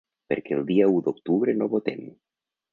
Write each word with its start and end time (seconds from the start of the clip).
Perquè 0.31 0.55
el 0.59 0.63
dia 0.71 0.87
u 0.95 0.97
d’octubre 1.09 1.57
no 1.61 1.71
votem. 1.77 2.05